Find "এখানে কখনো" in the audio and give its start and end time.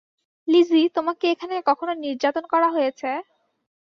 1.33-1.93